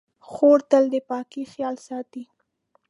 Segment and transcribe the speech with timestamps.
[0.29, 2.23] خور تل د پاکۍ خیال ساتي.